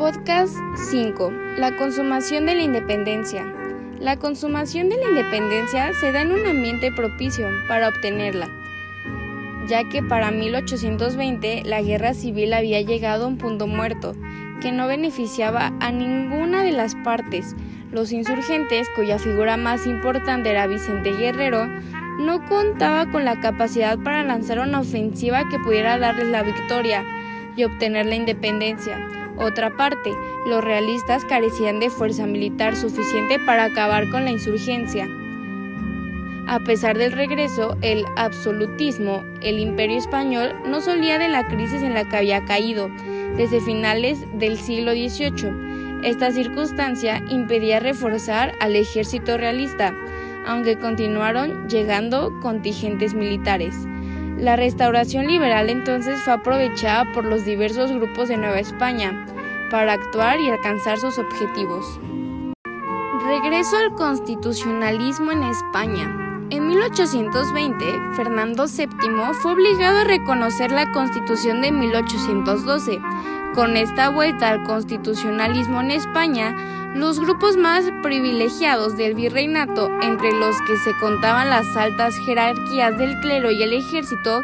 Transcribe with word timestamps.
Podcast 0.00 0.54
5. 0.90 1.30
La 1.58 1.76
consumación 1.76 2.46
de 2.46 2.54
la 2.54 2.62
independencia. 2.62 3.44
La 3.98 4.16
consumación 4.16 4.88
de 4.88 4.96
la 4.96 5.10
independencia 5.10 5.92
se 5.92 6.10
da 6.10 6.22
en 6.22 6.32
un 6.32 6.46
ambiente 6.46 6.90
propicio 6.90 7.46
para 7.68 7.90
obtenerla, 7.90 8.48
ya 9.68 9.86
que 9.90 10.02
para 10.02 10.30
1820 10.30 11.64
la 11.66 11.82
guerra 11.82 12.14
civil 12.14 12.54
había 12.54 12.80
llegado 12.80 13.26
a 13.26 13.28
un 13.28 13.36
punto 13.36 13.66
muerto, 13.66 14.14
que 14.62 14.72
no 14.72 14.86
beneficiaba 14.86 15.74
a 15.80 15.92
ninguna 15.92 16.62
de 16.62 16.72
las 16.72 16.94
partes. 17.04 17.54
Los 17.92 18.10
insurgentes, 18.10 18.88
cuya 18.96 19.18
figura 19.18 19.58
más 19.58 19.86
importante 19.86 20.48
era 20.48 20.66
Vicente 20.66 21.12
Guerrero, 21.12 21.66
no 22.18 22.42
contaba 22.46 23.04
con 23.10 23.26
la 23.26 23.38
capacidad 23.40 23.98
para 23.98 24.24
lanzar 24.24 24.60
una 24.60 24.80
ofensiva 24.80 25.46
que 25.50 25.58
pudiera 25.58 25.98
darles 25.98 26.28
la 26.28 26.42
victoria 26.42 27.04
y 27.56 27.64
obtener 27.64 28.06
la 28.06 28.16
independencia. 28.16 28.98
Otra 29.36 29.76
parte, 29.76 30.10
los 30.46 30.62
realistas 30.62 31.24
carecían 31.24 31.80
de 31.80 31.90
fuerza 31.90 32.26
militar 32.26 32.76
suficiente 32.76 33.38
para 33.38 33.64
acabar 33.64 34.10
con 34.10 34.24
la 34.24 34.30
insurgencia. 34.30 35.08
A 36.46 36.58
pesar 36.58 36.98
del 36.98 37.12
regreso, 37.12 37.76
el 37.80 38.04
absolutismo, 38.16 39.22
el 39.40 39.60
imperio 39.60 39.96
español 39.96 40.52
no 40.66 40.80
solía 40.80 41.16
de 41.16 41.28
la 41.28 41.46
crisis 41.46 41.80
en 41.82 41.94
la 41.94 42.08
que 42.08 42.16
había 42.16 42.44
caído 42.44 42.90
desde 43.36 43.60
finales 43.60 44.26
del 44.34 44.58
siglo 44.58 44.92
XVIII. 44.92 46.00
Esta 46.02 46.32
circunstancia 46.32 47.22
impedía 47.30 47.78
reforzar 47.78 48.52
al 48.60 48.74
ejército 48.74 49.38
realista, 49.38 49.94
aunque 50.44 50.76
continuaron 50.76 51.68
llegando 51.68 52.32
contingentes 52.40 53.14
militares. 53.14 53.76
La 54.40 54.56
restauración 54.56 55.26
liberal 55.26 55.68
entonces 55.68 56.18
fue 56.22 56.32
aprovechada 56.32 57.12
por 57.12 57.26
los 57.26 57.44
diversos 57.44 57.92
grupos 57.92 58.30
de 58.30 58.38
Nueva 58.38 58.58
España 58.58 59.26
para 59.70 59.92
actuar 59.92 60.40
y 60.40 60.48
alcanzar 60.48 60.96
sus 60.96 61.18
objetivos. 61.18 62.00
Regreso 63.22 63.76
al 63.76 63.94
constitucionalismo 63.96 65.30
en 65.32 65.42
España. 65.42 66.29
En 66.50 66.66
1820, 66.66 68.00
Fernando 68.16 68.66
VII 68.66 68.88
fue 69.40 69.52
obligado 69.52 69.98
a 70.00 70.04
reconocer 70.04 70.72
la 70.72 70.90
Constitución 70.90 71.60
de 71.60 71.70
1812. 71.70 73.00
Con 73.54 73.76
esta 73.76 74.10
vuelta 74.10 74.48
al 74.48 74.64
constitucionalismo 74.64 75.80
en 75.80 75.92
España, 75.92 76.92
los 76.96 77.20
grupos 77.20 77.56
más 77.56 77.84
privilegiados 78.02 78.96
del 78.96 79.14
virreinato, 79.14 79.88
entre 80.02 80.32
los 80.32 80.60
que 80.62 80.76
se 80.78 80.92
contaban 80.98 81.50
las 81.50 81.76
altas 81.76 82.16
jerarquías 82.26 82.98
del 82.98 83.20
clero 83.20 83.52
y 83.52 83.62
el 83.62 83.72
ejército, 83.72 84.42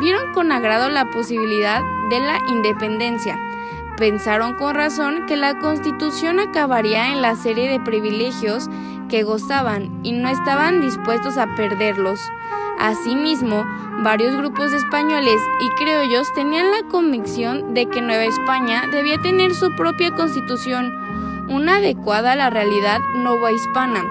vieron 0.00 0.32
con 0.32 0.50
agrado 0.50 0.88
la 0.88 1.08
posibilidad 1.10 1.82
de 2.10 2.18
la 2.18 2.40
independencia. 2.48 3.38
Pensaron 3.96 4.54
con 4.54 4.74
razón 4.74 5.26
que 5.26 5.36
la 5.36 5.56
constitución 5.60 6.40
acabaría 6.40 7.12
en 7.12 7.22
la 7.22 7.36
serie 7.36 7.68
de 7.68 7.78
privilegios 7.78 8.68
que 9.14 9.22
gozaban 9.22 10.00
y 10.02 10.10
no 10.10 10.28
estaban 10.28 10.80
dispuestos 10.80 11.38
a 11.38 11.46
perderlos. 11.54 12.18
Asimismo, 12.80 13.64
varios 14.02 14.36
grupos 14.36 14.72
españoles 14.72 15.40
y 15.60 15.70
criollos 15.76 16.26
tenían 16.34 16.72
la 16.72 16.88
convicción 16.88 17.74
de 17.74 17.86
que 17.86 18.02
Nueva 18.02 18.24
España 18.24 18.88
debía 18.90 19.22
tener 19.22 19.54
su 19.54 19.72
propia 19.76 20.10
constitución, 20.16 20.92
una 21.48 21.76
adecuada 21.76 22.32
a 22.32 22.36
la 22.36 22.50
realidad 22.50 22.98
hispana. 23.54 24.02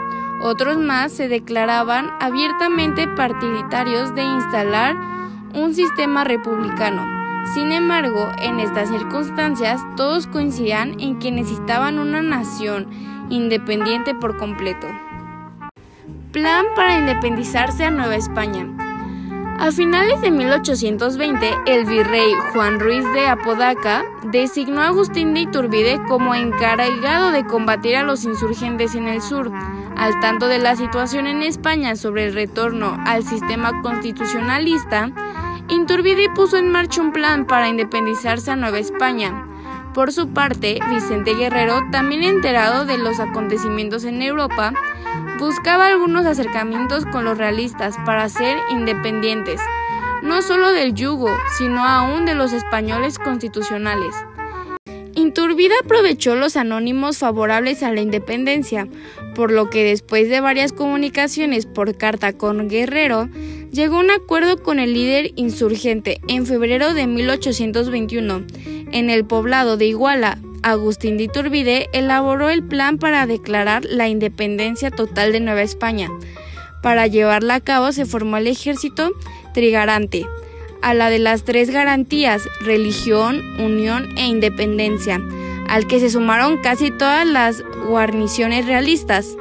Otros 0.41 0.77
más 0.77 1.11
se 1.11 1.27
declaraban 1.27 2.09
abiertamente 2.21 3.05
partidarios 3.05 4.15
de 4.15 4.23
instalar 4.23 4.95
un 5.53 5.73
sistema 5.73 6.23
republicano. 6.23 7.05
Sin 7.53 7.73
embargo, 7.73 8.31
en 8.41 8.61
estas 8.61 8.87
circunstancias 8.87 9.81
todos 9.97 10.27
coincidían 10.27 10.97
en 11.01 11.19
que 11.19 11.29
necesitaban 11.29 11.99
una 11.99 12.21
nación 12.21 12.87
independiente 13.29 14.15
por 14.15 14.37
completo. 14.37 14.87
Plan 16.31 16.65
para 16.75 16.97
independizarse 16.97 17.85
a 17.85 17.91
Nueva 17.91 18.15
España. 18.15 18.67
A 19.59 19.71
finales 19.71 20.19
de 20.19 20.31
1820, 20.31 21.49
el 21.67 21.85
virrey 21.85 22.33
Juan 22.51 22.79
Ruiz 22.79 23.05
de 23.13 23.27
Apodaca 23.27 24.03
designó 24.31 24.81
a 24.81 24.87
Agustín 24.87 25.33
de 25.33 25.41
Iturbide 25.41 26.01
como 26.07 26.35
encargado 26.35 27.31
de 27.31 27.45
combatir 27.45 27.95
a 27.95 28.03
los 28.03 28.25
insurgentes 28.25 28.95
en 28.95 29.07
el 29.07 29.21
sur. 29.21 29.51
Al 29.95 30.19
tanto 30.19 30.47
de 30.47 30.57
la 30.57 30.75
situación 30.75 31.27
en 31.27 31.43
España 31.43 31.95
sobre 31.95 32.25
el 32.25 32.33
retorno 32.33 32.97
al 33.05 33.23
sistema 33.23 33.81
constitucionalista, 33.81 35.11
Iturbide 35.69 36.29
puso 36.35 36.57
en 36.57 36.69
marcha 36.69 37.01
un 37.01 37.13
plan 37.13 37.45
para 37.45 37.69
independizarse 37.69 38.51
a 38.51 38.55
Nueva 38.55 38.79
España. 38.79 39.45
Por 39.93 40.11
su 40.11 40.29
parte, 40.29 40.79
Vicente 40.89 41.35
Guerrero, 41.35 41.81
también 41.91 42.23
enterado 42.23 42.85
de 42.85 42.97
los 42.97 43.19
acontecimientos 43.19 44.05
en 44.05 44.23
Europa, 44.23 44.73
buscaba 45.37 45.85
algunos 45.85 46.25
acercamientos 46.25 47.05
con 47.05 47.25
los 47.25 47.37
realistas 47.37 47.95
para 48.03 48.27
ser 48.27 48.57
independientes, 48.71 49.61
no 50.23 50.41
solo 50.41 50.71
del 50.71 50.95
yugo, 50.95 51.29
sino 51.59 51.85
aún 51.85 52.25
de 52.25 52.33
los 52.33 52.53
españoles 52.53 53.19
constitucionales. 53.19 54.15
Inturbida 55.13 55.75
aprovechó 55.83 56.35
los 56.35 56.57
anónimos 56.57 57.19
favorables 57.19 57.83
a 57.83 57.91
la 57.91 58.01
independencia, 58.01 58.87
por 59.35 59.51
lo 59.51 59.69
que 59.69 59.83
después 59.83 60.27
de 60.27 60.41
varias 60.41 60.73
comunicaciones 60.73 61.67
por 61.67 61.95
carta 61.97 62.33
con 62.33 62.67
Guerrero, 62.67 63.29
llegó 63.71 63.97
a 63.97 63.99
un 63.99 64.09
acuerdo 64.09 64.63
con 64.63 64.79
el 64.79 64.93
líder 64.93 65.33
insurgente 65.35 66.19
en 66.27 66.47
febrero 66.47 66.95
de 66.95 67.05
1821 67.05 68.43
en 68.93 69.09
el 69.09 69.25
poblado 69.25 69.75
de 69.75 69.87
Iguala, 69.87 70.37
Agustín 70.61 71.17
de 71.17 71.25
Iturbide 71.25 71.89
elaboró 71.91 72.49
el 72.49 72.63
plan 72.63 72.97
para 72.97 73.27
declarar 73.27 73.83
la 73.83 74.07
independencia 74.07 74.91
total 74.91 75.33
de 75.33 75.41
Nueva 75.41 75.61
España. 75.61 76.09
Para 76.81 77.07
llevarla 77.07 77.55
a 77.55 77.59
cabo 77.59 77.91
se 77.91 78.05
formó 78.05 78.37
el 78.37 78.47
ejército 78.47 79.11
trigarante, 79.53 80.25
a 80.81 80.93
la 80.93 81.09
de 81.09 81.19
las 81.19 81.43
tres 81.43 81.69
garantías, 81.69 82.43
religión, 82.61 83.41
unión 83.59 84.09
e 84.17 84.27
independencia, 84.27 85.21
al 85.67 85.87
que 85.87 85.99
se 85.99 86.09
sumaron 86.09 86.57
casi 86.61 86.91
todas 86.91 87.25
las 87.25 87.63
guarniciones 87.87 88.65
realistas. 88.65 89.35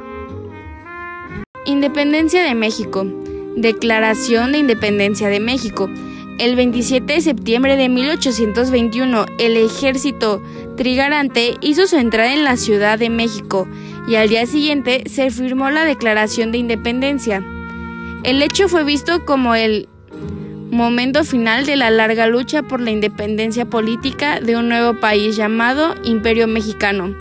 Independencia 1.65 2.43
de 2.43 2.55
México. 2.55 3.05
Declaración 3.55 4.51
de 4.51 4.57
Independencia 4.59 5.29
de 5.29 5.39
México. 5.39 5.89
El 6.39 6.55
27 6.55 7.13
de 7.13 7.21
septiembre 7.21 7.77
de 7.77 7.89
1821, 7.89 9.25
el 9.37 9.55
ejército 9.55 10.41
trigarante 10.75 11.53
hizo 11.61 11.85
su 11.85 11.97
entrada 11.97 12.33
en 12.33 12.43
la 12.43 12.57
Ciudad 12.57 12.97
de 12.97 13.11
México 13.11 13.67
y 14.07 14.15
al 14.15 14.29
día 14.29 14.47
siguiente 14.47 15.03
se 15.05 15.29
firmó 15.29 15.69
la 15.69 15.85
Declaración 15.85 16.51
de 16.51 16.57
Independencia. 16.57 17.43
El 18.23 18.41
hecho 18.41 18.67
fue 18.67 18.83
visto 18.83 19.25
como 19.25 19.53
el 19.53 19.87
momento 20.71 21.23
final 21.23 21.67
de 21.67 21.75
la 21.75 21.91
larga 21.91 22.25
lucha 22.25 22.63
por 22.63 22.81
la 22.81 22.89
independencia 22.89 23.65
política 23.65 24.39
de 24.39 24.57
un 24.57 24.69
nuevo 24.69 24.99
país 24.99 25.35
llamado 25.35 25.93
Imperio 26.03 26.47
Mexicano. 26.47 27.15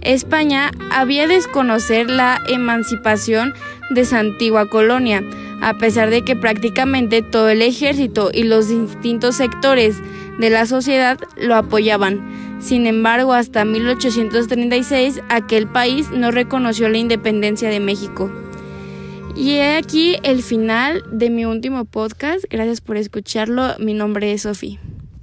España 0.00 0.72
había 0.90 1.28
desconocer 1.28 2.10
la 2.10 2.40
emancipación 2.48 3.54
de 3.90 4.04
su 4.04 4.16
antigua 4.16 4.68
colonia, 4.68 5.22
a 5.66 5.74
pesar 5.74 6.10
de 6.10 6.22
que 6.22 6.36
prácticamente 6.36 7.22
todo 7.22 7.48
el 7.48 7.60
ejército 7.60 8.30
y 8.32 8.44
los 8.44 8.68
distintos 8.68 9.34
sectores 9.34 9.96
de 10.38 10.48
la 10.48 10.64
sociedad 10.64 11.18
lo 11.36 11.56
apoyaban. 11.56 12.60
Sin 12.60 12.86
embargo, 12.86 13.32
hasta 13.32 13.64
1836 13.64 15.22
aquel 15.28 15.66
país 15.66 16.08
no 16.12 16.30
reconoció 16.30 16.88
la 16.88 16.98
independencia 16.98 17.68
de 17.68 17.80
México. 17.80 18.30
Y 19.34 19.54
he 19.54 19.74
aquí 19.74 20.18
el 20.22 20.44
final 20.44 21.02
de 21.10 21.30
mi 21.30 21.46
último 21.46 21.84
podcast. 21.84 22.44
Gracias 22.48 22.80
por 22.80 22.96
escucharlo. 22.96 23.74
Mi 23.80 23.92
nombre 23.92 24.32
es 24.32 24.42
Sofía. 24.42 24.78